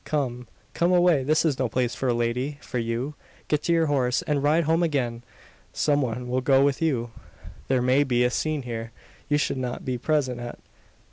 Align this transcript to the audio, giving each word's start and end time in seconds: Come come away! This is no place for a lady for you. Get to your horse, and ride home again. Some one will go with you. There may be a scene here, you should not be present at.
Come 0.03 0.47
come 0.73 0.91
away! 0.91 1.21
This 1.23 1.45
is 1.45 1.59
no 1.59 1.69
place 1.69 1.93
for 1.93 2.07
a 2.07 2.13
lady 2.15 2.57
for 2.59 2.79
you. 2.79 3.13
Get 3.47 3.61
to 3.65 3.71
your 3.71 3.85
horse, 3.85 4.23
and 4.23 4.41
ride 4.41 4.63
home 4.63 4.81
again. 4.81 5.23
Some 5.73 6.01
one 6.01 6.27
will 6.27 6.41
go 6.41 6.63
with 6.65 6.81
you. 6.81 7.11
There 7.67 7.83
may 7.83 8.03
be 8.03 8.23
a 8.23 8.31
scene 8.31 8.63
here, 8.63 8.91
you 9.29 9.37
should 9.37 9.57
not 9.57 9.85
be 9.85 9.99
present 9.99 10.39
at. 10.39 10.57